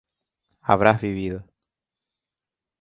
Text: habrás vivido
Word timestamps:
habrás 0.61 0.99
vivido 0.99 1.45